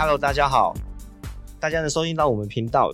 [0.00, 0.72] ，Hello，大家好，
[1.60, 2.90] 大家能收听到我们频道，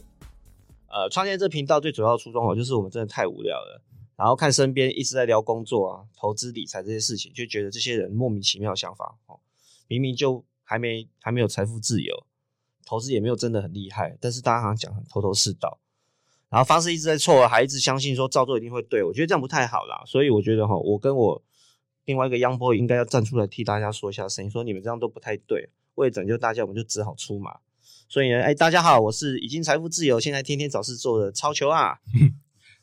[0.89, 3.81] 呃，创建这频道最主要的初衷哦，就是我们真的太无聊了，
[4.17, 9.39] 然后看身边一直在聊工作啊、投资理财这些事情，就觉得这些人莫名其妙的想法哦，
[9.87, 12.27] 明明就还没还没有财富自由，
[12.85, 15.79] 投资也没有真的很厉害，但是大家好像讲很头头是道，
[16.49, 21.41] 然后方式一直在错，还一直相信说照做一定会对，我觉得这样不太好啦，所以我觉得哈，我跟我
[22.07, 25.71] 另外一个 Young Boy 应该要站出来替大家说一下声音，说你们这样都不太对。
[25.97, 27.59] 为了拯救大家，我们就只好出马。
[28.09, 31.99] 所以呢，哎，大家好，我是已经财富自由，现在天天找事做的超球啊。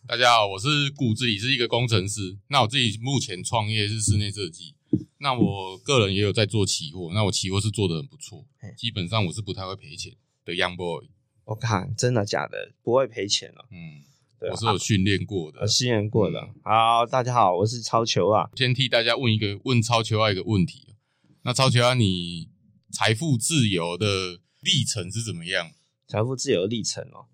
[0.05, 2.37] 大家好，我是骨子里是一个工程师。
[2.49, 4.75] 那我自己目前创业是室内设计。
[5.19, 7.11] 那我个人也有在做期货。
[7.13, 8.45] 那我期货是做的很不错，
[8.75, 11.07] 基本上我是不太会赔钱的 Young Boy。
[11.45, 13.65] 我看真的假的，不会赔钱了。
[13.71, 14.03] 嗯，
[14.51, 16.41] 我是有训练过的，训练过的。
[16.63, 18.49] 好，大家好，我是超球啊。
[18.55, 20.95] 先替大家问一个问超球啊一个问题。
[21.43, 22.49] 那超球啊，你？
[22.93, 25.71] 财富自由的历程是怎么样？
[26.07, 27.25] 财富自由的历程哦，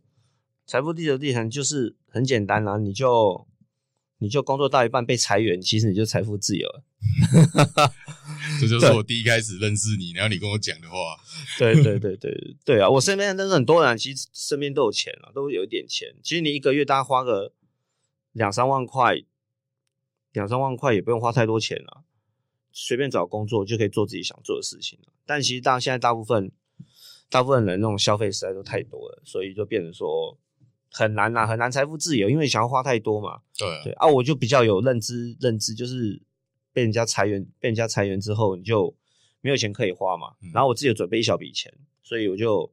[0.65, 3.45] 财富自由历程就是很简单啦，你就
[4.19, 6.83] 你就工作到一半被裁员，其实你就财富自由了。
[8.61, 10.95] 这就是我第一开始认识你，然后你跟我讲的话。
[11.57, 12.89] 对对对对对啊！
[12.89, 16.15] 我身边但是很多人其实身边都有钱啊，都有一点钱。
[16.23, 17.53] 其实你一个月大概花个
[18.31, 19.23] 两三万块，
[20.31, 22.05] 两三万块也不用花太多钱了。
[22.71, 26.51] 随便找工作就可以做自己想做的事情了，但其实大现在大部分
[27.29, 30.37] 大部分人那种消费实在都太多了，所以就变成说
[30.91, 33.41] 很难呐，很难财富自由，因为想要花太多嘛。
[33.57, 36.21] 对对啊，我就比较有认知，认知就是
[36.73, 38.95] 被人家裁员，被人家裁员之后你就
[39.41, 40.33] 没有钱可以花嘛。
[40.53, 42.71] 然后我自己有准备一小笔钱，所以我就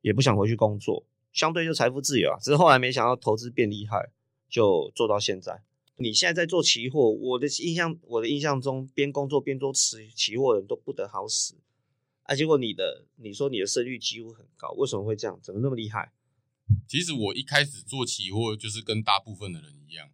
[0.00, 2.38] 也不想回去工作，相对就财富自由啊。
[2.40, 4.10] 只是后来没想到投资变厉害，
[4.48, 5.62] 就做到现在。
[5.96, 11.56] 你现在在做期货，我的印象，我的印象中，边工作边做期期货的人都不得好死
[12.24, 12.34] 啊！
[12.34, 15.38] 结果你的，你说你的胜率几乎很高，为什么会这样？
[15.42, 16.12] 怎么那么厉害？
[16.88, 20.08] 其实我一开始做期货就是跟大部分的人一样，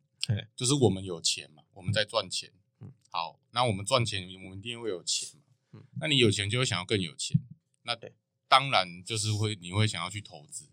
[0.56, 2.50] 就是我们有钱嘛，我们在赚钱。
[2.80, 5.42] 嗯，好，那我们赚钱，我们一定会有钱嘛。
[5.72, 7.40] 嗯，那你有钱就会想要更有钱，
[7.84, 8.12] 那对，
[8.48, 10.68] 当然就是会，你会想要去投资。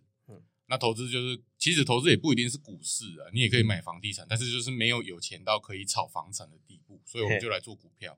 [0.67, 8.17] 那投资就是，其实投资也不一定是股市啊，你也可以买房地产，但是就是没有有钱到可以炒房产的地步，所以我们就来做股票。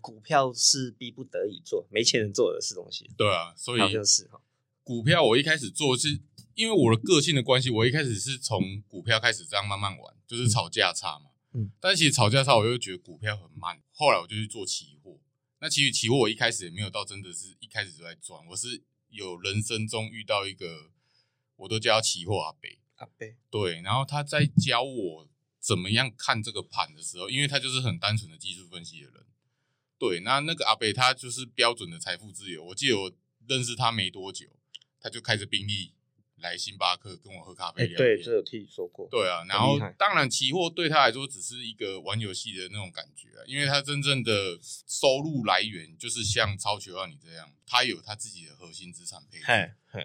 [0.00, 3.10] 股票是逼不得已做，没钱人做的是东西。
[3.16, 4.40] 对啊，所以好像是哈。
[4.84, 6.20] 股票我一开始做是
[6.54, 11.30] 因为我的个性的关系，我一开始是从股票开始这样慢慢玩，就是炒价差嘛。
[11.52, 11.72] 嗯。
[11.80, 15.18] 但其实炒价差，我又觉得股票很慢，后来我就去做期货。
[15.58, 20.92] 那其实期货我一开始也没有到真的是一开始就在赚，我是有人生中遇到一个。
[21.62, 25.28] 我都叫他期货阿北，阿北对，然后他在教我
[25.60, 29.24] 怎么样看这个盘的时候，因为他就是很单纯的技术分析的人，
[29.98, 32.64] 对，那那个阿北他就是标准的财富自由。
[32.64, 33.12] 我记得我
[33.46, 34.46] 认识他没多久，
[35.00, 35.94] 他就开着宾利
[36.42, 37.86] 来星巴克跟我喝咖啡。
[37.94, 39.08] 对，这有听你说过。
[39.10, 49.46] 对啊，然后当然期货对他来说只是一个玩游戏的那种感觉啊，因为他真正的收入来源就是像超球像你这样，他有他自己的核心资产配置。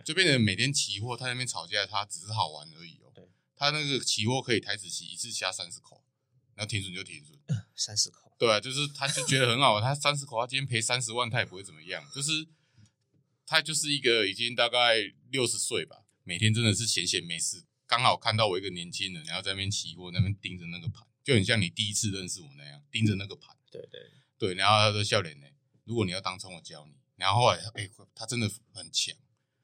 [0.03, 3.11] 就变成每天期货，他那边吵架，他只是好玩而已哦。
[3.15, 3.23] 对，
[3.55, 6.03] 他那个期货可以台子期一次下三十口，
[6.55, 7.39] 然后停损就停损。
[7.73, 8.33] 三十口。
[8.37, 12.03] 对啊，就是他就觉得很好玩，他三十口，他今天赔三十万，他也不会怎么样。
[12.13, 12.45] 就是
[13.45, 14.97] 他就是一个已经大概
[15.31, 23.55] 六十岁吧，每天真的是闲闲没事，刚好看到我一个年轻人，然后在那边期货那边盯着那个盘，就很像你第一次认识我那样盯着那个盘。
[23.71, 24.01] 对对
[24.37, 25.47] 对，然后他说笑脸呢，
[25.85, 26.95] 如果你要当冲，我教你。
[27.15, 29.15] 然后后来，哎，他真的很强。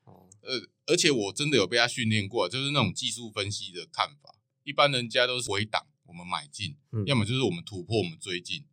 [0.05, 4.33] 呃，而且我真的有被他训练过，就是那种技术分析的看法。
[4.63, 8.65] 一般人家都是回档，我们买进，要么就是我们突破，我们追进。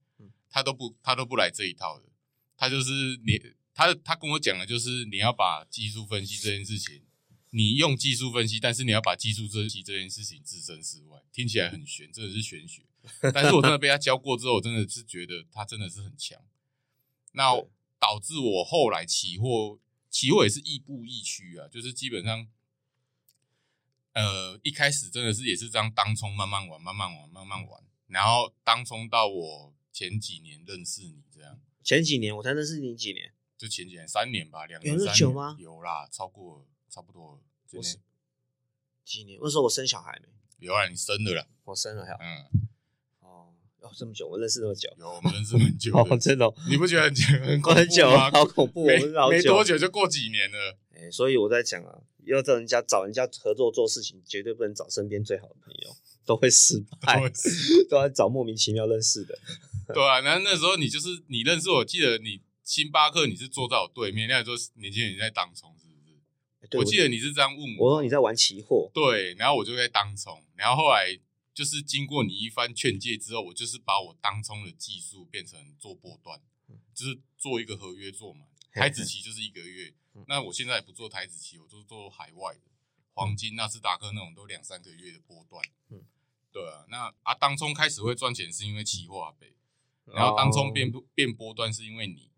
[0.48, 2.06] 他都不，他都不来这一套的。
[2.56, 3.40] 他就是你，
[3.74, 7.02] 他他跟我讲的，就是你要把技术分析这件事情，
[7.50, 11.21] 你用技术分析，但是你要把技术分析这件事情置身事外。
[11.33, 12.83] 听起来很玄，真的是玄学。
[13.32, 16.43] 但是我真的被他教过之后，真的是觉得他真的是很强。
[17.32, 17.52] 那
[17.99, 19.79] 导致我后来期货。
[20.12, 22.49] 期货也是亦步亦趋啊，就是基本上，
[24.12, 31.61] 呃，一开始真的是也是这样当冲慢慢玩，慢慢玩，慢慢玩，然后当冲到我前几年认识你这样。
[31.85, 33.32] 前几年我才认识你几年？
[33.56, 34.99] 就前几年，三年吧，两年。
[34.99, 35.56] 有久吗？
[35.61, 37.40] 有啦，超过差不多。
[37.72, 37.98] 我是
[39.04, 39.38] 几年？
[39.40, 40.66] 那时候我生小孩没？
[40.66, 41.46] 有啊，你生了啦。
[41.64, 42.69] 我生了，嗯。
[43.20, 43.54] 哦，
[43.96, 48.31] 这么久，我认识那么久，有我们认识很久，哦，真的，你不觉得很久 很很久吗？
[48.31, 48.98] 好恐怖，没
[49.31, 50.76] 没多久就过几年了。
[50.90, 55.96] 哎，所以我在讲啊，要找人家找人家合作做事情，绝对不能找身边最好的朋友，
[56.26, 57.22] 都会失败，
[57.88, 59.38] 都要找莫名其妙认识的。
[59.94, 65.89] 对啊，那那时候你就是你认识我，记得你星巴克你是坐在我对面，那时候年轻人在当冲是不是？
[66.70, 71.19] 对我记得你是这样问我，我说你在玩期货，对，然后我就在当冲，然后后来
[71.52, 76.40] 就是经过你一番劝诫之后，我就是把我当冲的技术变成做波段，
[76.94, 79.93] 就是做一个合约做满，台子期就是一个月。
[80.28, 82.61] 那我现在不做台子期，我都做海外的
[83.14, 85.61] 黄金、纳斯达克那种都两三个月的波段。
[85.88, 86.05] 嗯，
[86.52, 89.52] 对啊，那啊当冲开始会赚钱是因为期货呗，
[90.06, 92.30] 然后当冲变变波段是因为你。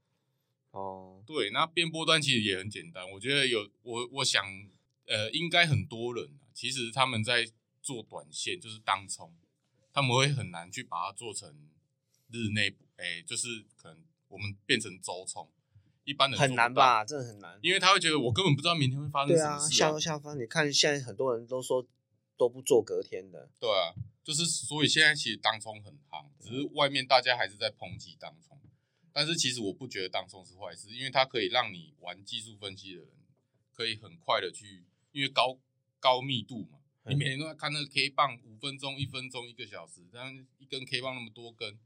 [0.72, 4.42] 哦，对，那变波段其实也很简单，我觉得有我我想
[5.06, 7.46] 呃，应该很多人啊，其实他们在
[7.82, 9.34] 做短线就是当冲，
[9.92, 11.70] 他们会很难去把它做成
[12.30, 15.50] 日内，哎，就是可能我们变成周冲，
[16.04, 17.04] 一般的很难吧？
[17.04, 19.92] 真的很难，因为他会觉得我根本不知道明天会发生什么事、啊。
[19.92, 21.86] 下下方你看现在很多人都说
[22.38, 23.92] 都不做隔天的，对啊，
[24.24, 28.58] 就是所以现在其实当冲很夯，只是外面大家还是在抨击当冲。
[29.12, 33.09] 但是其实我不觉得当冲是坏事，因为它可以让你玩技术分析的人
[33.70, 35.59] 可以很快的去，因为高
[36.00, 41.79] 高密度嘛，你每天都在看那个 K 棒，五分钟、一分钟、一个小时，这样一根 K 棒那么多根，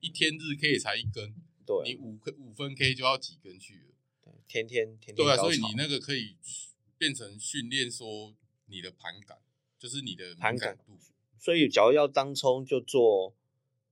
[0.00, 1.34] 一天日 K 也才一根，
[1.66, 6.36] 对，你五五分 K 就要几根去了，对，天天天天对啊，所以你那个可以
[6.96, 8.34] 变成训练说
[8.66, 9.38] 你的盘感，
[9.78, 10.98] 就是你的盘感度，
[11.38, 13.34] 所以只要要当冲就做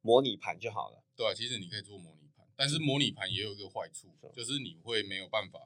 [0.03, 2.16] 模拟盘就好了，对啊，其实你可以做模拟。
[2.57, 5.61] 但是模拟盘也有一个坏处，就是你会没有办法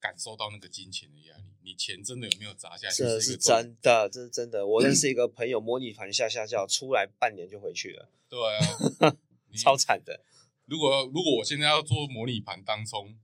[0.00, 1.44] 感受到那个金钱的压力。
[1.62, 3.04] 你钱真的有没有砸下去？
[3.04, 4.66] 这是真的，这是真的。
[4.66, 8.10] 我认识一个朋友，模拟盘下下叫出来半年就回去了。
[8.28, 9.16] 对啊，
[9.56, 10.24] 超惨的。
[10.64, 13.16] 如果如果我现在要做模拟盘当冲，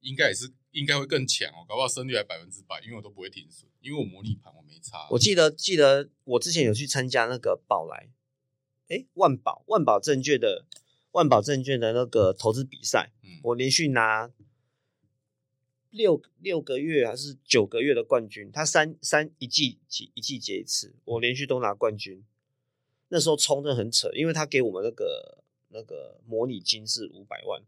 [0.00, 5.08] 应该也是应该会更强哦，搞不好胜率还百分之百，因为我都不会停损，因为我模拟盘我没差。
[5.10, 8.10] 我记得记得我之前有去参加那个宝来，
[8.88, 10.66] 哎，万宝万宝证券的。
[11.12, 14.30] 万宝证券的那个投资比赛，嗯，我连续拿
[15.90, 18.50] 六六个月还是九个月的冠军。
[18.52, 22.24] 他三三一季几一季结一次，我连续都拿冠军。
[23.08, 27.62] 那时候冲的很扯，因为他给我们那个那个模拟金是五百万，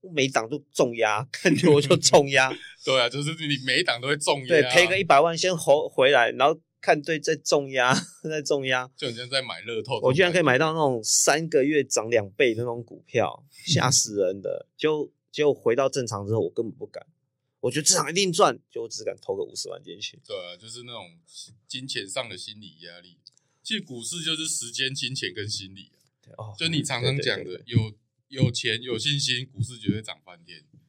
[0.00, 2.52] 我每档都重压，感觉我就重压。
[2.84, 6.60] 对啊，就是你每一档都会重压，对，赔个一百万先回回来，然后。
[6.80, 10.00] 看对，在重压，在重压，就好像在买乐透。
[10.00, 14.68] 我居然可以买到那种三个月涨两倍的那种股票，吓死人的！
[14.76, 17.06] 就就回到正常之后，我根本不敢。
[17.60, 20.20] 我觉得这场一定赚，就我只敢投个五十万进去。
[20.24, 21.18] 对啊，就是那种
[21.66, 23.18] 金钱上的心理压力。
[23.62, 25.90] 其实股市就是时间、金钱跟心理
[26.36, 26.54] 啊。
[26.56, 27.92] 就你常常讲的，有
[28.28, 30.16] 有钱、有信心，股市绝对涨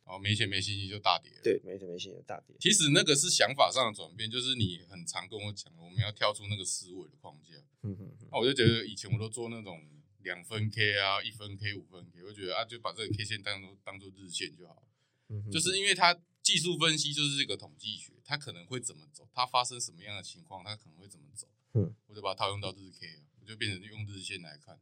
[0.09, 0.15] 翻天。
[0.15, 1.31] 哦，没钱没信心就大跌。
[1.43, 2.55] 对，没钱没信心就大跌。
[2.59, 7.55] 其实那个是想法上的转变，就是你很常跟我讲，我们要跳出那个思维的框架。
[7.83, 9.87] 嗯哼，那我就觉得以前我都做那种
[10.23, 14.83] 两分 K 啊，一分 K、五分 K，我觉得啊，就把这个 K 线当做当做日线就好。
[15.29, 21.47] 嗯哼，就是因为它技术分析就是这个统计学，它可能会怎么走，它发生什么样的情况，它可能会怎么走。
[21.73, 24.79] 嗯，我就把它套用到日 K，啊我就变成用日线来看。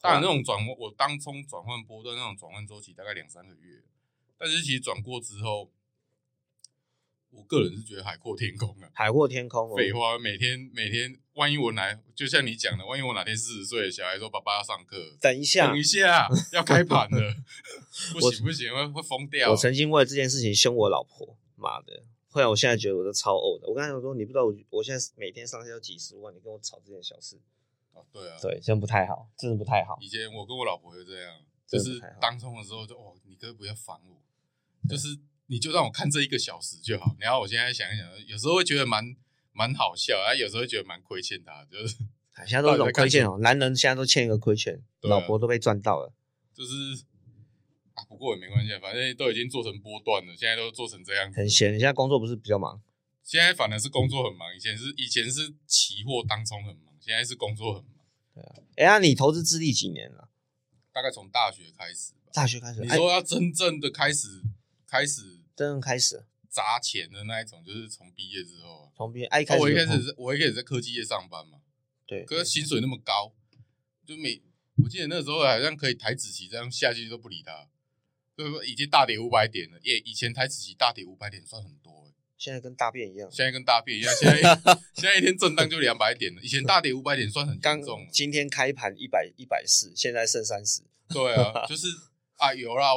[0.00, 3.82] 当然，那种转换我当冲转换波段那种转换周期大概两三个月。
[4.40, 5.70] 但是其实转过之后，
[7.28, 9.76] 我个人是觉得海阔天空啊，海阔天空。
[9.76, 17.34] 废话，每天每天，万一我哪就像你讲的，万一我哪天四十岁，小孩说爸爸要上课，等一下，等一下要开盘了，
[18.18, 19.50] 不行不行，会会疯掉。
[19.50, 22.02] 我曾经为了这件事情凶我老婆，妈的！
[22.30, 23.68] 后来我现在觉得我都超呕的。
[23.68, 27.38] 我刚才说你不知道我我现在每天上下要几十万，你跟我吵这件小事，
[27.92, 29.98] 哦对啊，对，这样不太好，真的不太好。
[30.00, 34.22] 以前我跟我老婆就这样，就是当冲的时候就哦，你可以不要烦我。
[34.90, 35.08] 就是
[35.46, 39.04] 你就让我看这一个小时就好，然后我现在想一想，有时候会觉得蛮
[39.52, 41.96] 蛮好笑，啊，有时候会觉得蛮亏欠他，就是
[42.46, 46.12] 现在都种亏欠哦，男人现在都欠一个亏欠，老婆都被赚到了，
[46.54, 46.72] 就是
[47.94, 51.74] 啊，不过也没关系，反正都已经做成波段了，现在都做成这样，很闲。
[51.74, 52.80] 你现在工作不是比较忙？
[53.22, 57.94] 现在反而是工作很忙，以前是以前是期货当中很忙，现在是工作很忙。
[58.34, 60.30] 对啊，哎呀，你投资资历几年了？
[60.92, 64.42] 大概从大学开始，大学开始，你说要真正的开始。
[64.90, 66.24] 开始真正开始。
[66.50, 71.60] 砸钱的那一种，就是从毕业之后，从毕业，哎，我一开始是，我一开始在科技业上班嘛，
[72.08, 73.32] 对，可是薪水那么高，
[74.04, 74.42] 就每，
[74.82, 77.68] 我记得那时候好像可以抬子旗这样下去都不理他，
[78.36, 84.42] 就已经大跌五百点了，耶，以前抬子旗大跌五百点算很多，现在跟大便一样，现在跟大便一样，现在
[84.94, 91.86] 现在一天震荡就两百点了，以前大跌五百点算很严重，今天开盘一百一百四，现在剩三十，对啊，就是
[92.38, 92.88] 啊有啦。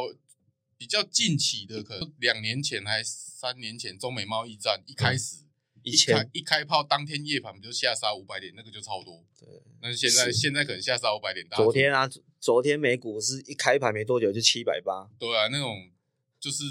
[0.84, 5.38] 比较近期的，可能两年前还三年前，中美贸易战一开始，
[5.82, 9.26] 一开一开炮，当天夜盘不就下杀五百点，那个就超多。
[9.40, 9.48] 对，
[9.82, 11.48] 但是现在现在可能下杀五百点。
[11.56, 12.06] 昨天啊，
[12.38, 15.90] 昨天美股是一开盘没多久就七百八，对啊，那种
[16.38, 16.66] 就是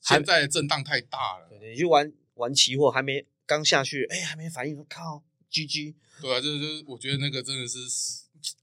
[0.00, 1.50] 现在的震荡太大了。
[1.60, 5.22] 你去玩玩期货，还没刚下去，哎，还没反应，靠
[5.52, 5.94] ，GG。
[6.22, 8.22] 对啊，就是就是，我觉得那个真的是时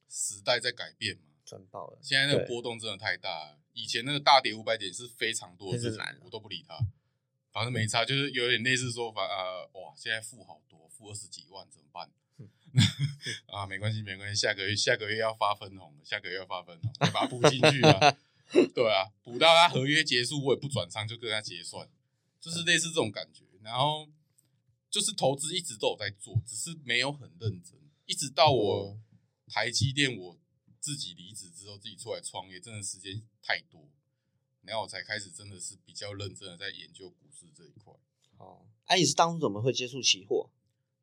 [0.10, 2.00] 时代在改变嘛，赚爆了。
[2.02, 6.76] 现在那个波动真的太大，以前那个大跌五百点是非常多，是难，我都不理他，
[7.52, 12.10] 反正没差，就是有点类似说法，呃，哇，现在负好多，负二十几万怎么办？
[13.48, 18.18] 啊，没关系，没关系，下个月下个月要发分红，下个月要发分红，把它补进去啊。
[18.76, 21.90] 对啊，补到他合约结束，我也不转仓，就跟他结算，
[22.40, 23.44] 就是类似这种感觉。
[23.64, 24.08] 然后
[24.90, 27.74] 就是投资一直都有在做，只是没有很认真。
[28.06, 29.00] 一直到我
[29.48, 30.38] 台积电，我
[30.86, 33.90] 自己离职之后，自己出来创业，真的时间太多，
[34.62, 37.92] 然后我才开始真的是比较认真的在研究股市这一块。
[38.38, 40.52] 哦，哎，你是当初怎么会接触期货？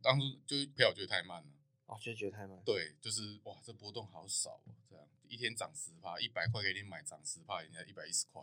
[0.01, 1.51] 当初就票觉得太慢了。
[1.87, 2.63] 哦，就觉得太慢。
[2.65, 8.41] 对，就是哇，这波动好少哦，这样一天涨十帕，一百块给你买涨十帕，人家一百一十块，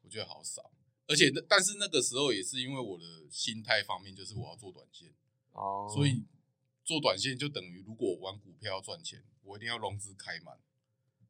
[0.00, 0.72] 我觉得好少。
[1.06, 5.12] 而且那但是那个时候也是因为我的心态方面，就是我要做短线
[5.52, 6.24] 哦，所以
[6.82, 10.58] 做短线就等于如果玩股票要赚钱，我一定要融资开满，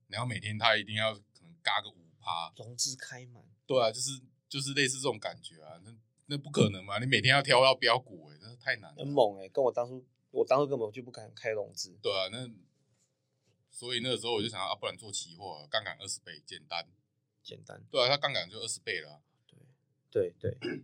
[0.09, 3.43] 然后每天他一定要可能嘎个五趴，融资开满。
[3.67, 5.97] 对啊，就是就是类似这种感觉啊，那
[6.27, 10.05] 那不可能嘛，你每天要挑到标股，哎，那太难了，很猛哎，跟我当初。
[10.31, 11.99] 我当初根本就不敢开融资。
[12.03, 12.47] 对啊，那
[13.71, 16.87] 所以那个时候我就想啊，不然做期货，杠杆二十倍，简单，
[17.43, 17.83] 简单。
[17.91, 19.23] 对啊，它杠杆就二十倍了。
[20.11, 20.83] 对，对，对，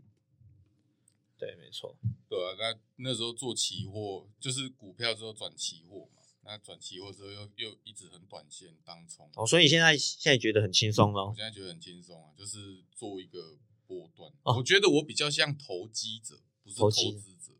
[1.36, 1.94] 对，没错。
[2.26, 6.22] 对啊，那那时候做期货，就是股票之后转期货嘛。
[6.44, 9.30] 那转期货之后又又一直很短线当冲。
[9.34, 11.28] 哦，所以现在现在觉得很轻松咯。
[11.30, 14.30] 我现在觉得很轻松啊，就是做一个波段。
[14.44, 17.52] 我觉得我比较像投机者，不是投资者。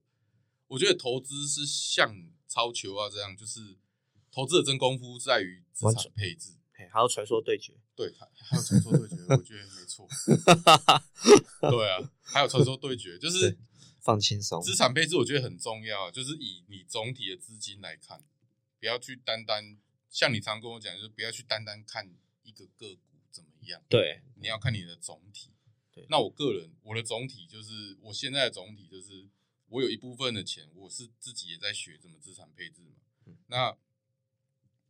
[0.68, 2.14] 我觉得投资是像
[2.48, 3.76] 超球啊这样，就是
[4.32, 6.56] 投资的真功夫在于资产配置，
[6.90, 10.08] 还有传说对决，对，还有传说对决，我觉得没错。
[11.70, 13.56] 对啊，还有传说对决，就是
[14.00, 14.60] 放轻松。
[14.62, 18.24] 资产配置我觉得很重要，就是以你总体的资金来看，
[18.84, 19.78] 不要去单单
[20.10, 25.54] 像你常跟我讲，就是不要去单单看一个个股怎么样，对，你要看你的总体。
[25.90, 29.30] 对，那我个人我的总体就是我现在的总体就是。
[29.68, 33.34] 我有一部分的钱，我是自己也在学怎么资产配置嘛。
[33.46, 33.76] 那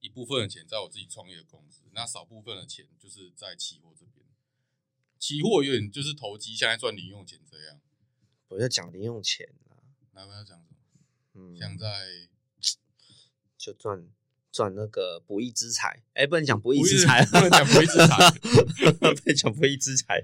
[0.00, 4.26] 一部分的钱在我自己创业的公司，那少部分的钱就是在期货这边。
[5.18, 7.80] 期货有点就是投机，现在赚零用钱这样。
[8.48, 9.78] 我要讲零用钱啊，
[10.10, 11.00] 那我要讲什么？
[11.34, 12.28] 嗯，像在
[13.64, 14.06] 就赚
[14.52, 16.02] 赚那个不义之财。
[16.12, 18.30] 哎，不能讲不义之财，不能讲不义之财，
[18.92, 20.23] 不能讲不义之财。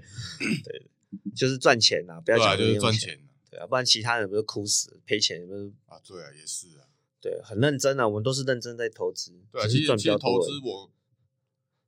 [0.63, 0.89] 对，
[1.35, 3.19] 就是赚钱啊，不要讲就是赚钱。
[3.49, 5.99] 对啊，不然其他人不是哭死赔钱，不是啊？
[6.05, 6.85] 对啊，也是啊。
[7.19, 9.33] 对，很认真啊，我们都是认真在投资。
[9.51, 10.91] 对啊，其实其实投资我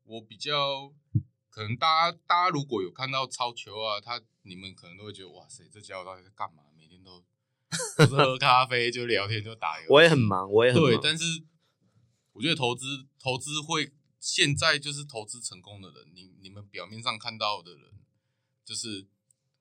[0.05, 0.91] 我比较
[1.51, 6.63] 可能大家大家如果有看到超球啊，他你们可能都会觉得哇塞，这家伙到底在干嘛？
[6.75, 7.23] 每天都
[7.97, 9.93] 不是喝咖啡就聊天就打游戏。
[9.93, 11.23] 我也很忙，我也很对，但是
[12.33, 17.91] 我觉得投资投资会现在就是投资成功的人，你你们表面上看到的人，
[18.63, 19.07] 就是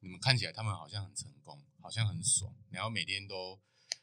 [0.00, 1.62] 你们看起来他们好像很成功。
[1.82, 3.58] 好像很爽，然后每天都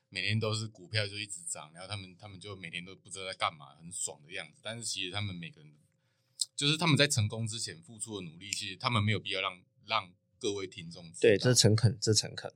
[0.09, 4.59] 每天都是股票就一直涨，然后他们他们就每天都不知道在干嘛，很爽的样子。
[4.61, 5.71] 但是其实他们每个人，
[6.57, 12.53] 就是他们在成功之前付出的努力，其实他们没有必要让让各位听众对，这诚恳，这诚恳。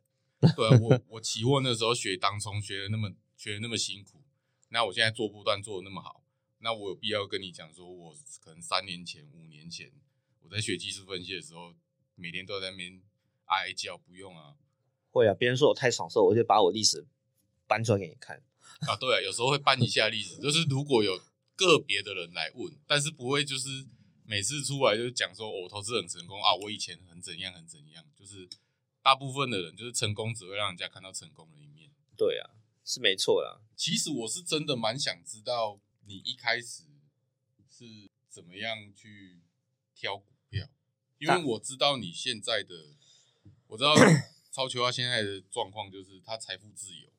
[0.56, 4.22] 对我我期货那时候学当冲学的那么学的那么辛苦，
[4.70, 6.24] 那我现在做波段做的那么好，
[6.60, 9.92] 那我有必要跟你讲说，我可能三年前、五年前
[10.42, 11.74] 我在学技术分析的时候，
[12.16, 13.02] 每天都在那边
[13.46, 14.56] 哀叫，不用啊。
[15.12, 17.06] 会啊，别人说我太爽时候，我就把我历史
[17.68, 18.42] 搬出来给你看
[18.88, 18.96] 啊。
[18.96, 21.22] 对啊，有时候会搬一下历史，就是如果有
[21.56, 23.86] 个别的人来问，但是不会就是
[24.26, 28.04] 每次出来就讲说我投资很成功啊，我以前很怎样很怎样。
[28.16, 28.50] 就是
[29.04, 31.92] 大部分的人就是成功只会让人家看到成功的一面。
[32.18, 32.50] 对啊，
[32.84, 33.62] 是没错啦。
[33.76, 36.86] 其实我是真的蛮想知道你一开始
[37.70, 39.44] 是怎么样去
[39.94, 40.68] 挑股票，
[41.20, 42.96] 因为我知道你现在的，
[43.68, 43.94] 我知道。
[44.54, 47.10] 超球他现在的状况就是他财富自由，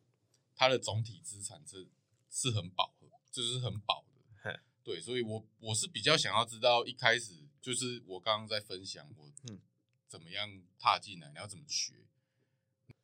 [0.55, 1.89] 他的总体资产是
[2.31, 4.63] 是很饱和，就是很饱的。
[4.85, 9.33] 对，所以我我是比较想要知道一开始就是我刚刚在分享我
[10.09, 12.07] 怎么样踏进来，你要怎么学？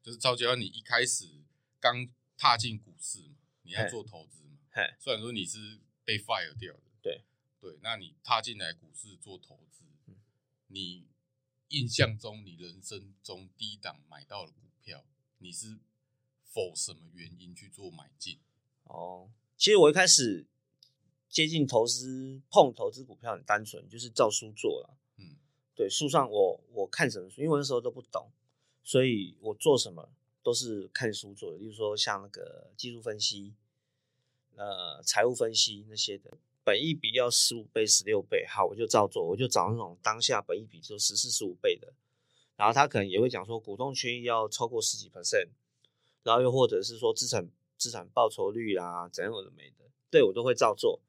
[0.03, 1.45] 就是超球，你一开始
[1.79, 4.59] 刚踏进股市嘛，你要做投资嘛。
[4.99, 7.25] 虽然说你是被 fire 掉的，对
[7.61, 9.85] 对，那你踏进来股市做投资，
[10.69, 11.09] 你。
[11.73, 15.07] 印象中，你人生中低档买到的股票，
[15.39, 15.79] 你是
[16.43, 18.41] 否什么原因去做买进？
[18.83, 20.49] 哦，其实我一开始
[21.29, 24.99] 接近投资碰投资股票很单纯，就是照书做了。
[25.81, 28.31] 嗯，对，书上我我看什么书，因为那时候都不懂，
[28.83, 30.11] 所以我做什么
[30.43, 31.59] 都是看书做的。
[31.59, 33.55] 例如说像那个技术分析，
[34.57, 41.95] 呃，财务分析那些的，本益比要十五倍、十六倍，好，我就照做，我就找那种当下本益比就十四、十五倍的。
[42.57, 45.49] 然后他可能也会讲说，股东权益要超过十几 percent，
[46.23, 51.01] 然后又或者是说资产资产报酬率啦，怎样的没的，对我都会照做。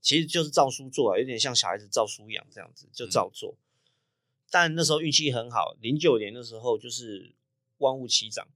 [0.00, 3.54] 其实就是照书做啊，有点像小孩子照书养这样子，就照做。
[4.50, 7.34] 但那时候运气很好，零九年的时候就是
[7.78, 8.46] 万物齐涨，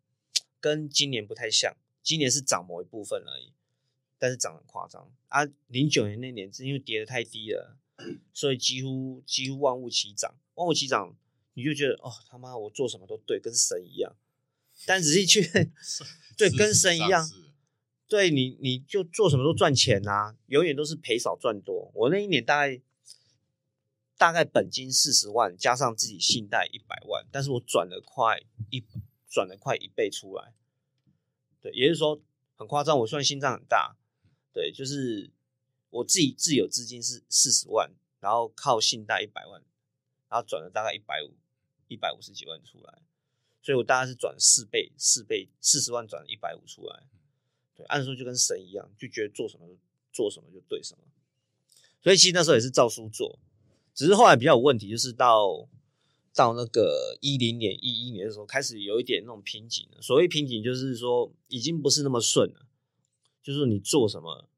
[0.60, 3.52] 跟今年不太像，今年是涨某一部分而已，
[4.18, 5.46] 但是涨很夸张啊。
[5.66, 7.76] 零九年那年是因为跌的太低了，
[8.32, 11.16] 所以几乎几乎万物齐涨，万物齐涨。
[11.54, 14.16] 你就觉得哦，他妈我做什么都对，跟神一样。
[14.86, 15.42] 但仔细去，
[16.38, 17.28] 对，跟神一样。
[18.08, 21.90] 对你，你就做什么都赚钱呐，永远都是赔少赚多。
[21.92, 22.80] 我那一年大概
[24.20, 28.84] 大概本金四十万，加上自己信贷一百万，但是我转了快一
[29.26, 30.52] 转了快一倍出来。
[31.62, 32.20] 对，也就是说
[32.54, 32.98] 很夸张。
[32.98, 33.96] 我算心脏很大，
[34.52, 35.30] 对，就是
[35.88, 39.62] 我自己自有资金是四十万，然后靠信贷一百万。
[40.28, 41.34] 然后转了大概一百五，
[41.88, 43.02] 一百五十几万出来，
[43.62, 47.02] 所以我大概是转四倍，四倍四十万转一百五出来，
[47.74, 49.66] 对，按说就跟神一样，就觉得做什么
[50.12, 51.02] 做什么就对什么，
[52.00, 53.40] 所以其实那时候也是照书做，
[53.94, 55.68] 只是后来比较有问题，就是到
[56.34, 60.02] 到那个一零年、一一年的时候，开始有一点那种瓶颈了。
[60.02, 62.66] 所谓瓶颈，就是说已经不是那么顺了，
[63.42, 64.48] 就是你做什么，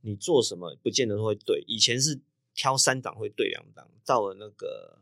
[0.00, 1.64] 你做什么不见得会对。
[1.66, 2.20] 以前是
[2.54, 4.98] 挑三档会对两档，到了那个。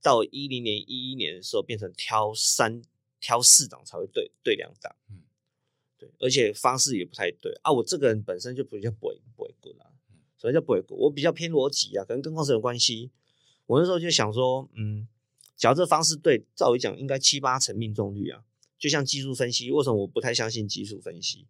[0.00, 2.80] 到一零年、一一年的时候，变成挑三、
[3.18, 5.24] 挑四档才会对对两档，嗯，
[5.98, 7.72] 对，而且方式也不太对啊。
[7.72, 9.90] 我这个人本身就比较不会不会滚啊，
[10.38, 10.98] 什么叫不会滚？
[10.98, 13.10] 我比较偏逻辑啊，可能跟公司有关系。
[13.66, 15.06] 我那时候就想说，嗯，
[15.56, 18.44] 假如这方式对，照理讲应该七八成命中率啊。
[18.78, 21.48] 就像技术分析，为什么我不太相信技术分析？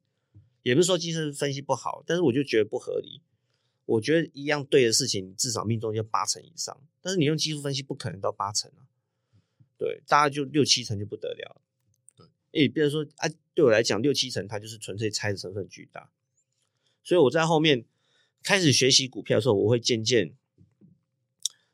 [0.62, 3.20] 也不是说技术分析不好，但是我就觉得不合理。
[3.84, 6.78] 我觉得一样对的事情，至少命中要八成以上。
[7.00, 8.88] 但是你用技术分析，不可能到八成啊。
[9.76, 11.60] 对，大概就六七成就不得了。
[12.16, 16.10] 对，诶，比如说啊，对我来讲，六七成它就是纯粹猜的成分巨大。
[17.02, 17.84] 所以我在后面
[18.42, 20.34] 开始学习股票的时候，我会渐渐、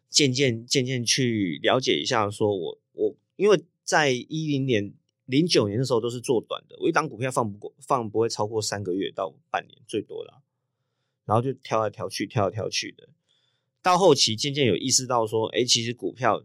[0.09, 4.93] 渐渐、渐渐去了解一下，说我我因为在一零年、
[5.27, 10.43] 零九年的时候都是做短的，我一档股票放不过，放不会超过三个月到半年，最多了。
[11.27, 13.09] 然后就挑来挑去，挑来挑去的，
[13.81, 16.45] 到后期渐渐有意识到说，哎，其实股票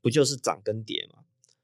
[0.00, 1.18] 不就是涨跟跌嘛？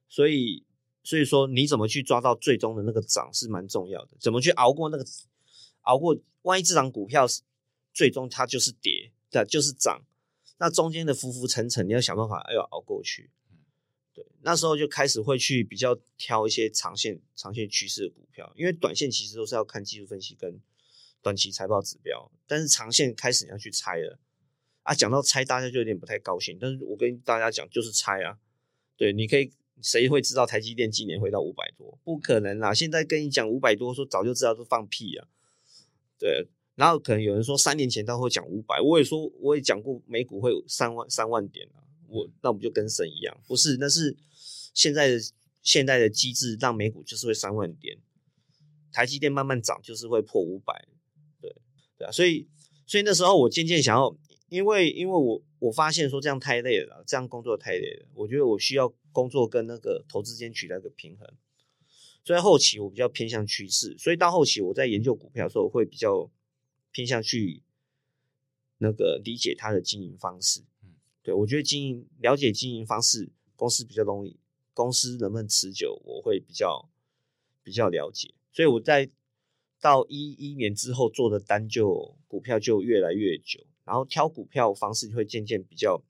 [0.06, 0.62] 所以，
[1.02, 4.10] 所以说你怎么去抓到最终的那个涨是蛮重要的。
[4.20, 5.04] 怎么去熬过那个，
[5.82, 7.26] 熬过万一这张股票
[7.96, 10.02] 最终它就是跌，对，就是涨，
[10.58, 13.30] 那中间的浮浮沉沉，你要想办法要熬过去。
[14.12, 20.60] 对，那时候就开始会去比较挑一些长线、长线趋势的股票，因为短线其实都是要看技术分析跟。
[21.22, 24.16] 短期财报指标，但是长线开始你要去猜了
[24.84, 24.94] 啊！
[24.94, 26.56] 讲到猜，大家就有点不太高兴。
[26.60, 28.38] 但是我跟大家讲，就是猜啊。
[28.96, 29.50] 对，你可以，
[29.82, 31.98] 谁会知道台积电今年会到五百多？
[32.04, 32.72] 不可能啦！
[32.72, 35.26] 现在跟你讲五百多，说早就知道，都放屁啊。
[36.16, 41.82] 对，然后可能有人说三年前他会讲五百，我也说我也讲过美股会三万三万点啊。
[42.08, 43.78] 我那我们就跟神一样，不是？
[43.78, 44.16] 那是
[44.72, 45.18] 现在的
[45.60, 47.98] 现在的机制让美股就是会三万点，
[48.92, 50.86] 台积电慢慢涨就是会破五百。
[51.40, 52.46] 对啊，所以
[52.86, 54.16] 所以那时候我渐渐想要，
[54.48, 61.26] 因为因为我我发现说这样太累了，这样工作太累了，我觉得我需要工作跟那个投资间取得一个平衡。
[62.22, 66.30] 所以后期我比较偏向趋势，所以到后期我在研究股票的时候会比较
[66.96, 67.62] 偏向去
[68.78, 70.62] 那个理解它的经营方式。
[70.82, 74.40] 嗯，对我觉得经营了解经营方式，公司比较容易，
[74.72, 76.88] 公司能不能持久，我会比较
[77.62, 78.32] 比较了解。
[78.50, 79.10] 所以我在。
[79.78, 86.02] 到一一年之后做的单就股票就越来越久，然后挑股票方式就会渐渐比较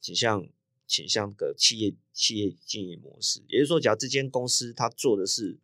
[0.00, 0.46] 倾向
[0.88, 5.60] 倾向个企业企业经营模式，也就是说，假如这间公司它做的是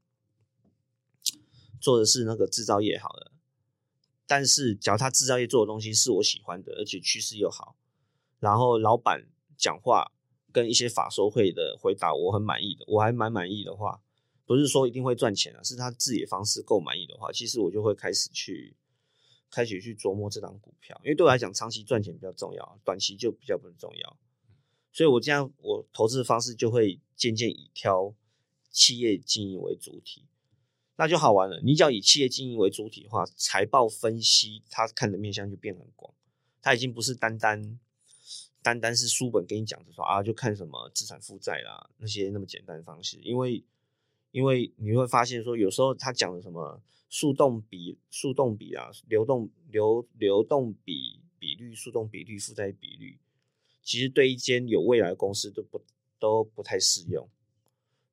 [1.81, 3.32] 做的是那个制造业好了，
[4.26, 7.76] 但是只要他制造业做的东西是我喜欢的，而且趋势又好，
[8.38, 10.12] 然后老板讲话
[10.52, 14.00] 跟一些法收会的回答我很满意的，我还蛮满意的话。
[14.44, 18.76] 不是说一定会赚钱啊，是他自己的方式够满意的话，其实我就会开始去
[19.50, 24.18] 开始去琢磨这档股票，因为对我来讲，长期赚钱比较重要，短期就比较不重要。
[24.92, 28.14] 所以我这样我投资的方式就会渐渐以挑
[28.70, 30.26] 企业经营为主体。
[31.03, 31.61] 那就好玩了。
[31.65, 36.15] 你只要以企业经营为主体的话，财报分析他看的面向就变很广，
[36.61, 37.81] 他已经不是单单
[38.62, 43.65] 单单是书本给你讲的说啊，就看什么资产负债啦那些那么简单的方式，因为
[44.31, 53.19] 因为你会发现说，有时候他讲的什么速动比、速动比啊、流动流流动比比率、速动比率、负债比率，
[53.83, 55.83] 其实对一间有未来的公司都不
[56.21, 57.29] 都不太适用。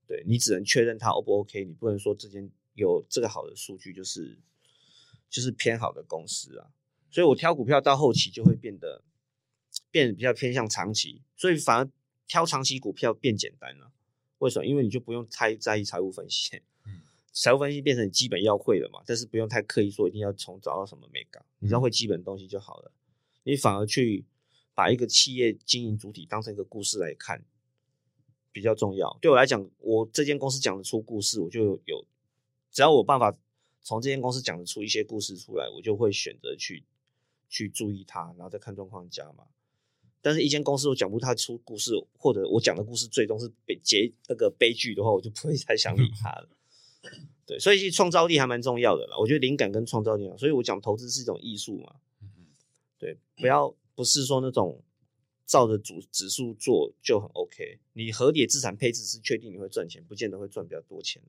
[0.08, 4.40] 对你只能确认它 O 不 OK，你不能说这间有这个好的数据就是
[5.30, 6.72] 就是偏好的公司啊。
[7.12, 9.04] 所以我挑股票到后期就会变得
[9.92, 11.90] 变得比较偏向长期，所以反而
[12.28, 13.92] 挑长期股票变简单了。
[14.38, 14.66] 为什么？
[14.66, 16.62] 因为你就不用太在意财务分析，
[17.34, 19.02] 财务分析变成你基本要会了嘛。
[19.06, 22.92] 但是不用太刻意说一定要从找到什么美感，你只要会基本东西就好了。
[23.44, 24.26] 你反而去
[24.74, 27.46] 把一个企业经营主体当成一个故事来看。
[28.52, 32.04] 比较重要，对我来讲，我这间公司讲得出故事，我就有，
[32.72, 33.36] 只要我办法
[33.82, 36.84] 从这间公司讲得出一些故事出来，我就会选择去
[37.50, 39.46] 去注意它，然后再看状况加嘛。
[40.22, 46.50] 但是，一间公司我讲不太出故事，或者我讲的故事最终是悲结那个悲剧的话，我就不会再想理它了。
[47.46, 49.18] 对，所以创造力还蛮重要的啦。
[49.18, 51.96] 我觉得灵感跟创造力，所以我讲投资是一种艺术嘛。
[52.98, 54.84] 对，不要不是说那种。
[55.50, 57.80] 照着主指数做就很 OK。
[57.94, 61.20] 你合理资产配置是确定你会赚钱，不见得会赚比较多钱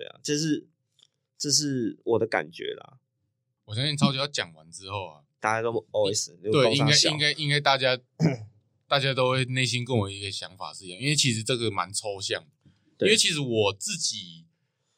[0.00, 0.66] 对啊，这是
[1.36, 2.98] 这是我的感觉啦。
[3.66, 7.98] 我相信超级要讲完之后啊，大家都 OS 对，应该应该应该大家
[8.88, 12.46] 大家都会内心跟我一个想法是一样，因为其实这个蛮抽象。
[13.00, 14.46] 因为其实我自己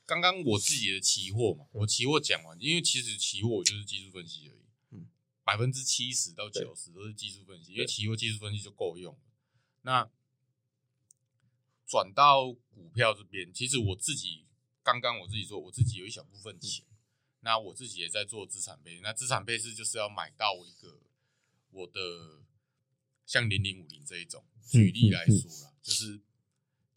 [0.04, 5.06] 刚刚我自己的期货嘛，我期货讲完，因为其实期货就是技术分析而已。
[5.44, 9.18] 百分之七十到九十都是技术分析，因为期货技术分析就够用。
[9.82, 10.08] 那
[11.86, 14.46] 转到股票这边，其实我自己
[14.82, 16.84] 刚刚我自己说，我自己有一小部分钱，
[17.40, 19.00] 那我自己也在做资产配置。
[19.02, 21.00] 那资产配置就是要买到一个
[21.70, 22.42] 我的
[23.24, 26.20] 像零零五零这一种，举例来说啦，就是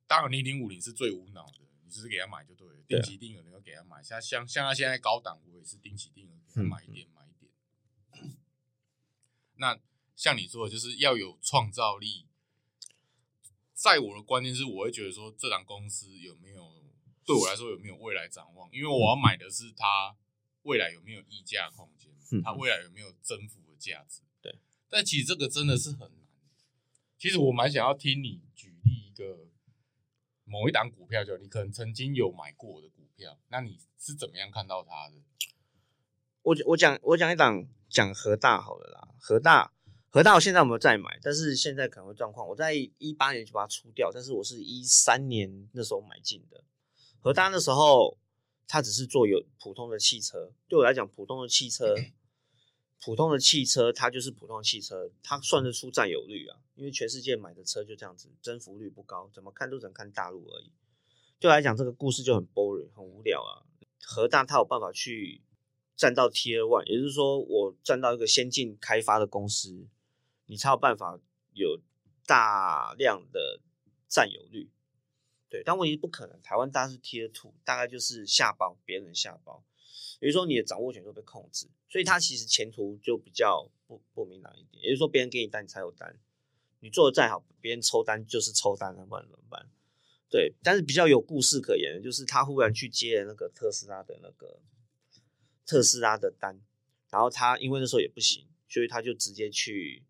[0.07, 4.01] 当然零零五零是最无脑的，你就是给他买就对了，定期定额你要给他买。
[4.03, 8.37] 像像像他现在高档，我也是定期定额给他买一点买一点。
[9.57, 9.79] 那
[10.15, 12.25] 像你说的，就是要有创造力。
[13.73, 16.84] 在我的观念是，我会觉得说，这档公司有没有
[17.25, 18.69] 对我来说有没有未来展望？
[18.71, 20.15] 因为我要买的是它
[20.63, 22.11] 未来有没有溢价空间，
[22.43, 24.21] 它未来有没有增幅的价值。
[24.41, 24.59] 对，
[24.89, 26.27] 但其实这个真的是很难。
[27.17, 29.47] 其实我蛮想要听你举例一个
[30.43, 35.15] 某一档股票，就你可能曾经有买过的股票，那你是怎么样看到它的？
[36.43, 37.67] 我我讲我讲一档。
[37.87, 39.71] 讲和大好了啦，和大
[40.09, 41.17] 和大，我现在有没有再买？
[41.21, 46.61] 但是现在可能会状况，我在一八年就把它出掉，但是我是一三年那时候买进的。
[47.25, 48.19] 和大那时候，
[48.67, 51.95] 他只是做有普通的汽车，对我来讲，普通的汽车，
[53.03, 56.59] 普通的汽车，它就是普通的汽车，它算得出占有率啊。
[56.75, 60.71] 因为全世界买的车就这样子，增幅率不高，怎么看都只能看大陆而已。
[61.39, 63.65] 对我来讲，这个故事就很 boring，很无聊啊。
[64.03, 65.41] 核大它有办法去。
[65.95, 69.87] 占到 Tier One，也就是说，我占到一个先进开发的公司，
[70.45, 71.17] 你才有办法
[71.53, 71.79] 有
[72.27, 73.61] 大量的
[74.07, 74.69] 占有率。
[75.49, 79.63] 对，但问题不可能，台湾大概是 Tier Two，大概就是下包别人下包，
[80.19, 84.83] 也就是说你的掌握权就被控制，所以它其实前途就比较不不明朗一点。
[84.83, 86.19] 也就是说，别人给你单，你才有单，
[86.79, 89.69] 你做的再好，别人抽单就是抽单了，不然怎么办？
[90.29, 94.61] 对，但是比较有故事可言的就是他忽然去接了那个特斯拉的那个。
[95.67, 96.61] 特斯拉的单，
[97.09, 100.03] 然后他因为那时候也不行，所以他就直接去。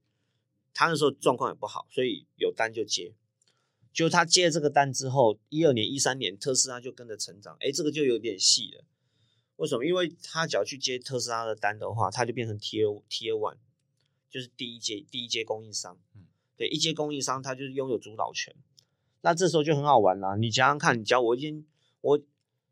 [0.73, 3.13] 他那时候状况也不好，所以有单就接。
[3.95, 7.57] 就他接了这个单之后，一二年、一三年，特斯拉就跟着成长。
[7.61, 8.83] 哎，这个就有点细了。
[9.55, 9.85] 为什么？
[9.85, 13.57] 因为他只要去接特斯拉的单的话，他就变成 Tier Tier One，
[14.29, 15.97] 就是第一阶第一阶供应商。
[16.13, 16.25] 嗯，
[16.57, 18.53] 对，一阶供应商他就是拥有主导权。
[19.21, 20.35] 那这时候就很好玩啦。
[20.35, 21.65] 你想想看，你教我已经
[22.01, 22.21] 我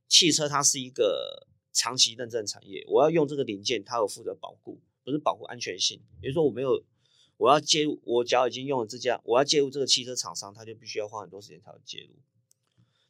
[0.08, 1.48] 汽车，它是一个。
[1.76, 6.00] 长期认证产业，我要用这个零件，它有负责保护，不是保护安全性。
[6.22, 6.84] 比如说我没有，
[7.44, 12.16] 我要介入，我只要已经用了这家，我要介入这个汽车厂商，他就必须要花很多时间才能介入。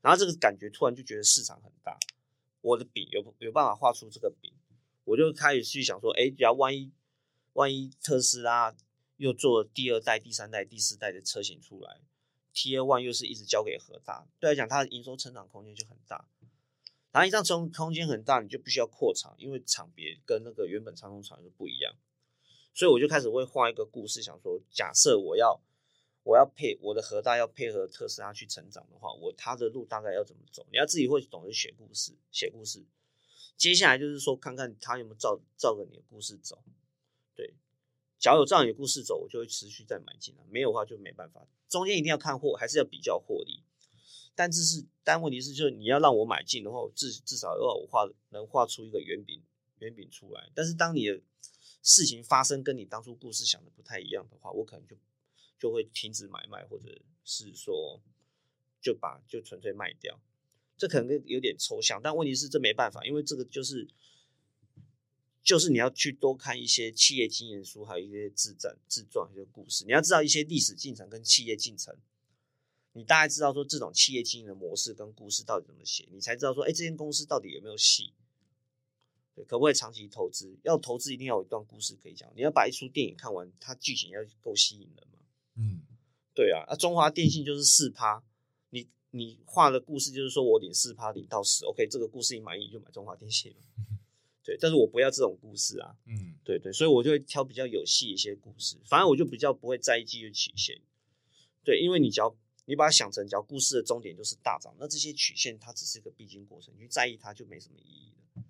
[0.02, 2.00] 然后这个感觉突然就觉得市场很大，
[2.62, 4.52] 我的饼有有办法画出这个饼，
[5.04, 6.92] 我就开始去想说，哎，只要万一
[7.54, 8.76] 万一特斯拉
[9.18, 12.02] 又做第二代、第三代、第四代的车型出来
[12.56, 16.28] ，T A One 又是一直交给核大，对来讲，它的营收成长空间就很大。
[17.12, 21.94] 然后一张空空间很大，你就必须要扩厂，因为厂别跟那个原本长虹厂是不一样，
[22.74, 25.62] 所以我就开始会画一个故事，想说，假设我要
[26.24, 30.66] 我要配我的核大要配合特斯拉去成长的话，我他的路大概要怎么走？
[30.72, 32.84] 你要自己会懂得写故事，写故事。
[33.56, 36.64] 接下来就是说，看看他有没有照照着你的故事走。
[37.36, 37.54] 对，
[38.18, 41.46] 只要有照你的故事走，我就会持续再买进来；没有的话就没办法。
[41.70, 43.62] 中间一定要看货，还是要比较获利。
[44.34, 49.44] 但这是，但问题是，就是你要让我买进的话，至至少要我画能画出一个圆饼
[49.78, 50.50] 圆饼出来。
[50.56, 51.22] 但是当你的
[51.84, 54.96] 事情发生跟你当初故事想的不太一样的话，我可能就
[55.60, 58.02] 就会停止买卖，或者是说
[58.82, 60.20] 就把就纯粹卖掉。
[60.78, 63.88] 这可能有点抽象，但问题是这没办法，因为这个就是
[65.44, 71.96] 就是你要去多看一些企业经验书，还有一些自传、自传一些故事，你要知道一些历史进程跟企业进程。
[72.94, 78.14] 你大概知道说这种企业经营的模式跟故事到底怎么写，你才知道说，哎，这间公司到底有没有戏，
[79.36, 80.56] 对，可不可以长期投资？
[80.64, 82.32] 要投资一定要有一段故事可以讲。
[82.36, 85.20] 你要把一出电影看完，它剧情要够吸引人嘛？
[85.56, 85.82] 嗯，
[86.36, 86.64] 对啊。
[86.68, 88.24] 啊，中华电信就是四趴，
[88.70, 93.56] 你你画的故事就是说我领四趴领到十，OK，这个故事你满意就买中华电信
[94.44, 95.96] 对，但是我不要这种故事啊。
[96.06, 100.80] 嗯，对对，所以我就会挑比较有戏一些故事，反正我就比较不会在意技术曲线。
[101.64, 108.44] 对，因为你只要你把它想成，只要故事的终点就是大涨，那这些曲线它只是一个必经过程，你在意它就没什么意义了。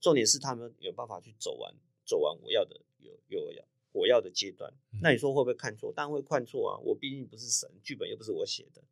[0.00, 4.72] 重点是他们有办法去走完，走完我要的有有要我要的阶段。
[5.02, 5.92] 那你说会不会看错？
[5.92, 6.78] 当然会看错啊！
[6.84, 8.82] 我毕竟不是神，剧本又不是我写的。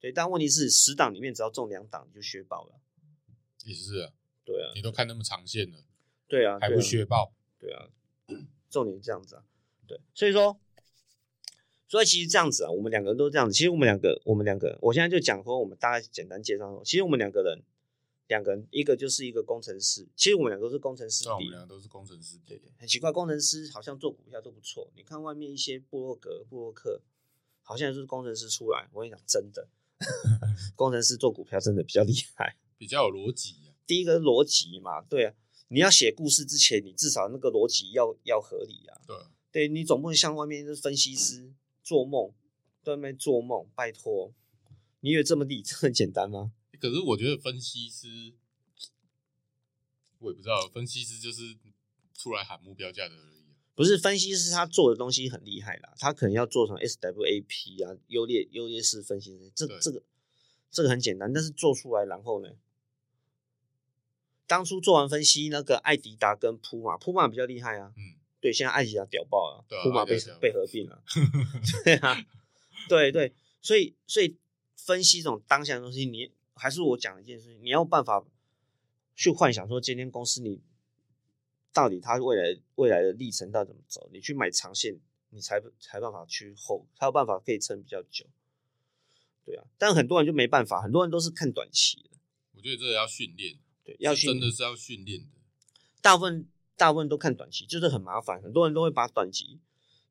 [0.00, 2.80] 对，但问题是十档里面只要中两档就削爆了。
[3.64, 4.12] 也是啊，
[4.44, 5.84] 对啊，你都看那么长线了，
[6.26, 7.32] 对啊，还不削爆？
[7.58, 7.88] 对啊，
[8.68, 9.44] 重点这样子啊，
[9.86, 10.58] 对，所以说。
[11.86, 13.52] 所以其实这样子啊，我们两个人都这样子。
[13.52, 17.62] 其实我们两个，我们两个，我现在就讲说，我们大概简单介绍说，其实我们两个人，
[18.34, 20.06] 两个人，一个就是一个工程师。
[20.16, 21.28] 其实我们两个都是工程师。
[21.28, 22.38] 我们两个都是工程师。
[22.44, 24.90] 对对，很奇怪，工程师好像做股票都不错。
[24.96, 27.00] 你看外面一些布洛格、布洛克，
[27.62, 28.88] 好像是工程师出来。
[28.92, 29.68] 我跟你讲，真的，
[30.74, 33.54] 工程师做股票真的比较厉害，比较有逻辑。
[33.86, 35.34] 第一个逻辑嘛，对啊，
[35.68, 39.00] 你要写故事之前，你至少那个逻辑要要合理啊。
[39.06, 39.16] 对，
[39.52, 41.52] 对你总不能像外面是分析师。
[41.84, 42.32] 做梦，
[42.86, 44.32] 外面做梦，拜托，
[45.00, 46.52] 你以为这么理这么简单吗？
[46.84, 48.34] 可是我觉得分析师，
[50.18, 51.56] 我也不知道，分析师就是
[52.12, 53.44] 出来喊目标价的而已。
[53.74, 60.02] 不是分析师，他做的东西很厉害啦，他可能要做成 SWAP 啊，优劣优劣势分析师，这这个
[60.70, 62.50] 这个很简单，但是做出来然后呢？
[64.46, 67.94] 当初做完分析，那个艾迪达跟普马，普马比较厉害啊。
[67.96, 68.20] 嗯。
[68.42, 71.02] 对，现在艾迪达屌爆了，普马被被合并了，
[71.82, 72.26] 对啊，
[72.90, 74.36] 对对，所以所以
[74.76, 78.24] 分析这种当下的东西，你还是我讲一件事情，你要办法
[79.14, 80.60] 去幻想说，今天公司你
[81.72, 84.98] 到底它未来未来的历程到底怎么走，你去买长线，
[85.30, 88.26] 你才才办法去后，才有办法可以撑比较久，
[89.44, 92.18] 对啊，但很多人就没办法，很多人都是看短期的，
[92.54, 95.26] 我觉得这个要训练，对，要真的是要训练的，
[96.00, 96.48] 大部分。
[96.76, 98.42] 大部分都看短期，就是很麻烦。
[98.42, 99.60] 很多人都会把短期、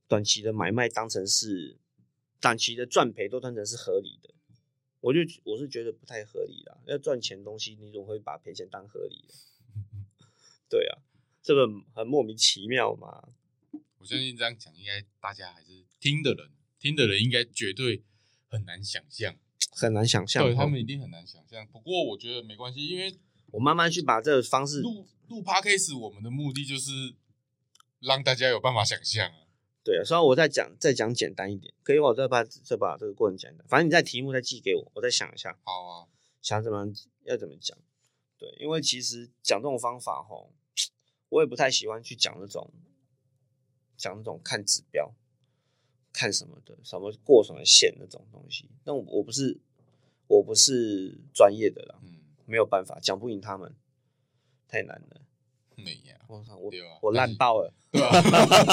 [0.07, 1.77] 短期的买卖当成是
[2.39, 4.33] 短期的赚赔，都当成是合理的。
[5.03, 6.77] 我就我是觉得不太合理啦。
[6.87, 9.33] 要赚钱东西，你怎么会把赔钱当合理的？
[10.71, 11.03] 对啊，
[11.41, 13.27] 这个很莫名其妙嘛。
[13.97, 18.01] 我相信这样讲，应该大家还是听的人，听的人应该绝对
[18.47, 19.35] 很难想象，
[19.75, 20.45] 很难想象。
[20.45, 21.67] 对他们一定很难想象。
[21.67, 23.13] 不过我觉得没关系，因为
[23.51, 24.81] 我慢慢去把这个方式。
[24.81, 27.15] 录 podcast，我们的目的就是
[27.99, 29.42] 让大家有办法想象啊。
[29.83, 33.67] 对啊，所以我再讲再讲简单一点，可以我再把再把这个过程讲单。
[33.67, 35.59] 反正你在题目再寄给我，我再想一下。
[35.63, 36.07] 好啊，
[36.41, 36.87] 想怎么
[37.23, 37.77] 要怎么讲？
[38.37, 40.53] 对，因为其实讲这种方法吼，
[41.29, 42.71] 我也不太喜欢去讲那种
[43.97, 45.13] 讲那种看指标、
[46.11, 48.69] 看什么的，什么过什么线那种东西。
[48.85, 49.59] 那我我不是
[50.27, 53.75] 我不是专业的啦，嗯，没有办法讲不赢他们。
[54.65, 55.21] 太难了！
[56.27, 58.09] 我操，我我烂爆了，对吧？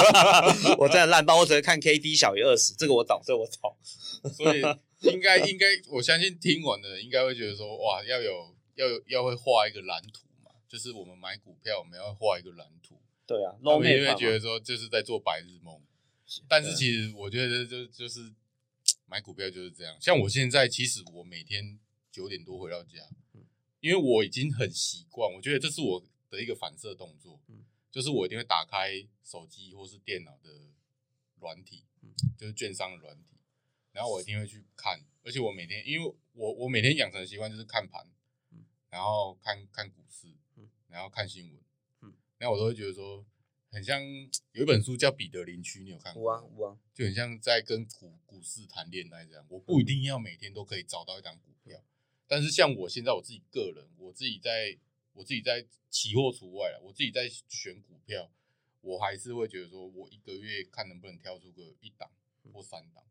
[0.79, 3.75] 我真的烂爆，我只会看 K D 小于二十，这个我懂，这个我懂。
[4.33, 4.61] 所以
[5.01, 12.99] 应该应该，我相信听完的人应该会觉得说，哇，要有要有要会画一个蓝图嘛，就是我们买股票我们要画一个蓝图。
[13.27, 15.79] 对啊，我们也会觉得说，就是在做白日梦。
[16.47, 18.31] 但是其实我觉得就就是
[19.05, 19.95] 买股票就是这样。
[19.99, 21.77] 像我现在，其实我每天
[22.11, 22.99] 九点多回到家。
[23.81, 30.49] 因为我已经很习惯，我觉得这是我的一个反射动作，嗯，就是我一定会打开手机或是电脑的
[31.39, 33.37] 软体，嗯，就是券商的软体，
[33.91, 38.07] 然后我一定会去看，而且我每天，因为我我每天养成的习惯就是看盘，
[38.51, 41.61] 嗯，然后看看股市，嗯，然后看新闻，
[42.01, 43.25] 嗯，然后我都会觉得说，
[43.69, 44.01] 很像
[44.53, 46.31] 有一本书叫《彼得林区》，你有看过？
[46.31, 49.45] 啊，有啊，就很像在跟股股市谈恋爱这样。
[49.49, 51.83] 我不一定要每天都可以找到一张股票，
[52.25, 54.77] 但是像我现在我自己个人，我自己在
[55.13, 58.31] 我自己在期货除外了，我自己在选股票，
[58.81, 62.09] 我还是会觉得说我一个月看能不能挑出个一档
[62.53, 63.03] 或三档，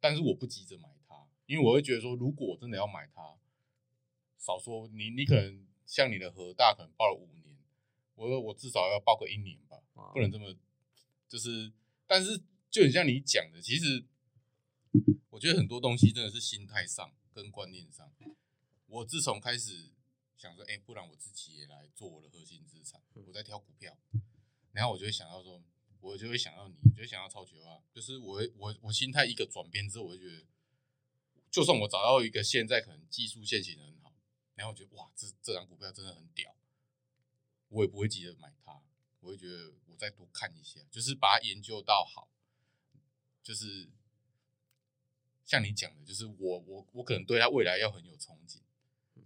[0.00, 3.38] 但是我不急着买它，因为我会觉得说，如果我真的要买它，
[4.38, 7.56] 少说你你可能像你的和大可能报了五年，
[8.14, 10.54] 我我至少要报个一年吧，不能这么
[11.28, 11.72] 就是，
[12.06, 14.04] 但是就很像你讲的，其实
[15.30, 18.12] 我觉得很多东西真的是心态上跟观念上。
[18.86, 19.90] 我自从开始
[20.36, 23.96] 想说，哎，不然我自己也来做我的核心资产，我在挑股票，
[24.72, 25.62] 然后我就会想到说，
[26.00, 30.46] 我就会想到你，就会想到超球啊，就是我我我心态一个转变之后，我就觉得，
[31.50, 34.12] 就算我找到一个现在可能技术线型很好。
[34.54, 36.56] 然后我觉得哇，这这张股票真的很屌，
[37.68, 38.82] 我也不会急着买它，
[39.20, 42.30] 我会觉得我再多看一下，就是把它研究到好，
[43.42, 43.90] 就是
[45.44, 48.60] 像你讲的，就是我我我可能对它未来要很有憧憬，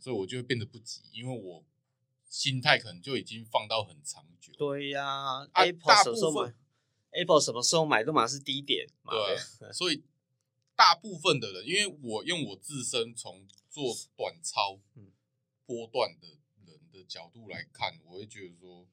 [0.00, 1.64] 所以我就会变得不急，因为我
[2.28, 4.52] 心态可能就已经放到很长久。
[4.54, 6.54] 对呀，Apple 什么时候买
[7.10, 10.02] ？Apple 什么时候买都嘛是低点，对，所以
[10.74, 15.12] 大部分的人，因为我用我自身从做短操，嗯。
[15.70, 16.26] 波段的
[16.66, 18.88] 人的角度来看，我会觉得说，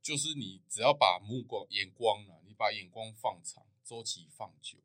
[0.00, 4.78] 就是你只要把目光、眼光啊，你把眼光放长，周期放久。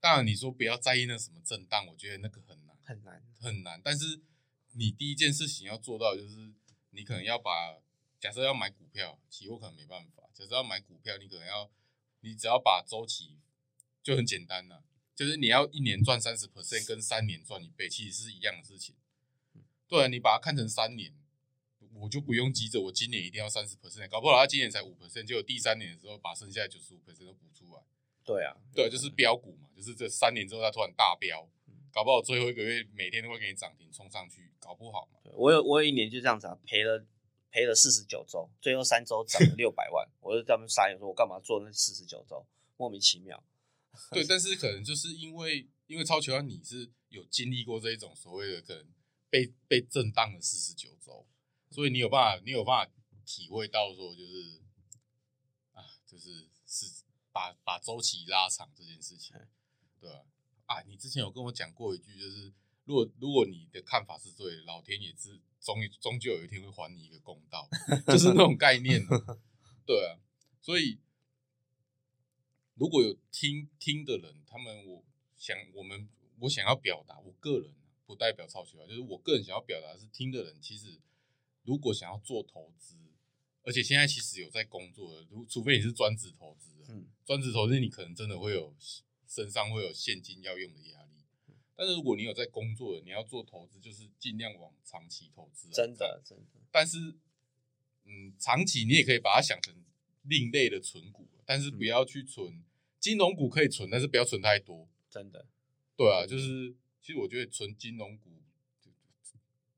[0.00, 3.80] 当然，你说不要在意那什么震荡，我觉得那个很难，很难，很难。
[3.84, 4.20] 但是
[4.72, 6.54] 你第一件事情要做到，就是
[6.90, 7.76] 你可能要把，
[8.18, 10.22] 假设要买股票，期货可能没办法。
[10.32, 11.70] 假设要买股票，你可能要，
[12.20, 13.38] 你只要把周期
[14.02, 14.82] 就很简单了，
[15.14, 18.96] 就是你要一年赚三十 percent，跟三年赚一倍，其实是一样的事情。
[19.86, 21.12] 对啊，你把它看成三年，
[21.92, 27.82] 我就不用急着，我今年一定要三十 percent，搞不好他今年才五 percent，结果第三年的时候把剩下的九十五 percent 都补出来。
[28.24, 31.48] 对啊，对，就是标股嘛，就是这三年之后它突然大标，
[31.92, 35.20] 搞不好最后一个月每天都会给你涨停冲上去，搞不好嘛。
[35.32, 37.04] 我有我有一年就这样子啊，赔了
[37.50, 43.42] 赔了四十九周，最后三周涨了六百万， 我就他们傻眼说，我干嘛做那四十九周，莫名其妙。
[44.10, 48.86] 对，但是可能就是因为因为超球你是有经历过这一种所谓的可能。
[49.32, 51.24] 被被震荡了四十九周，
[51.70, 52.92] 所以你有办法，你有办法
[53.24, 54.60] 体会到说，就是
[55.70, 56.99] 啊，就是是
[57.40, 59.34] 把把周期拉长这件事情，
[59.98, 60.24] 对吧？
[60.66, 62.52] 啊，你之前有跟我讲过一句，就是
[62.84, 67.68] 如果如果你的看法是对，老天也是终终究有一天会还你一个公道，
[68.06, 69.00] 就是那种概念，
[69.86, 70.20] 对啊。
[70.60, 71.00] 所以
[72.74, 75.04] 如果有听听的人，他们我
[75.36, 76.08] 想我们
[76.40, 77.74] 我想要表达我个人。
[78.06, 81.00] 不代表超学啊，就是我个人想要表达是，听的人其实
[81.62, 82.96] 如果想要做投资，
[83.62, 88.74] 而且现在其实有在工作的，如除非你是专职投资，嗯，专职投资你可能真的会有
[89.26, 91.24] 身上会有现金要用的压力，
[91.76, 96.60] 但是如果你有在工作的，你要做投资，就是尽量往长期投资，真的真的。
[96.70, 96.98] 但是，
[98.04, 99.74] 嗯，长期你也可以把它想成
[100.22, 102.64] 另类的存股，但是不要去存
[102.98, 105.46] 金融股可以存，但是不要存太多，真的。
[105.96, 106.76] 对啊，就是。
[107.02, 108.39] 其实我觉得存金融股，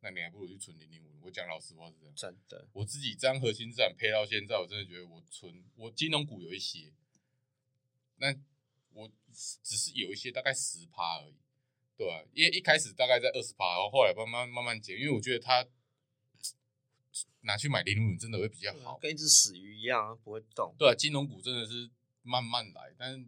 [0.03, 1.09] 那你还不如去存零零五。
[1.23, 2.69] 我讲老实话是这样，真的。
[2.73, 6.93] 我自己这样核心资产配到现在，我真的觉得我存我金融股有一些，
[8.17, 8.35] 那
[8.93, 11.37] 我只是有一些大概十趴而已，
[11.97, 15.65] 对啊，因为一开始大概在二十趴，然后后来慢慢慢慢减，因为我觉得它
[17.43, 20.75] 拿去买零零五真的会比较好，跟一只死鱼一样不会动。
[20.77, 21.89] 对啊，金融股真的是
[22.23, 23.25] 慢慢来，但是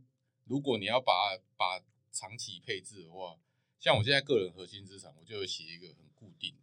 [0.46, 3.38] 如果你要把把长期配置的话。
[3.80, 6.54] 像我现在个人核心资产，我就有写一个很固定，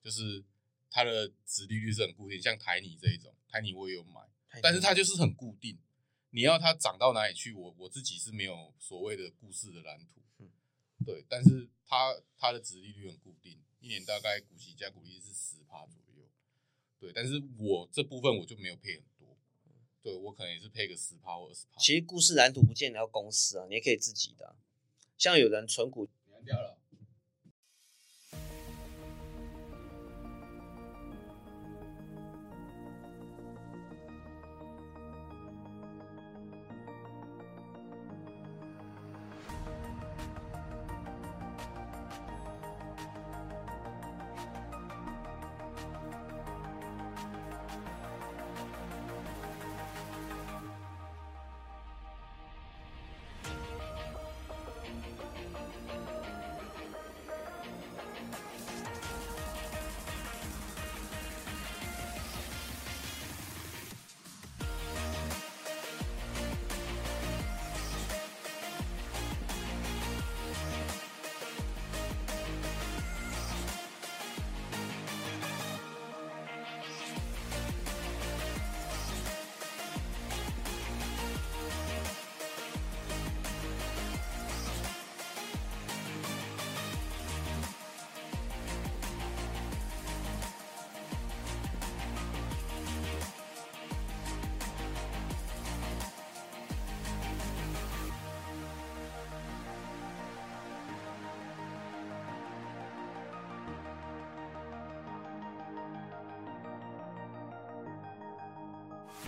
[0.00, 0.44] 就是
[0.88, 2.40] 它的值利率是很固定。
[2.40, 4.20] 像台泥这一种，台泥我也有买，
[4.62, 5.76] 但是它就是很固定。
[6.30, 10.20] 你要它涨到哪里去，我我自己是没有所谓的故事的蓝图，
[11.04, 11.24] 对。
[11.28, 16.28] 但是它它的值利率很固定，一年大概股息加股利是十趴左右，
[17.00, 17.12] 对。
[17.12, 19.36] 但是我这部分我就没有配很多，
[20.02, 21.80] 对我可能也是配个十趴或二十趴。
[21.80, 24.54] 其实故事蓝图不见得要公司啊，你也可以自己的，
[25.18, 26.08] 像有人存股。
[26.44, 26.83] 掉了。